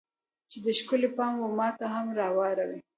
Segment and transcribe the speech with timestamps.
[0.51, 2.79] چې د ښکلو پام و ماته هم راواوړي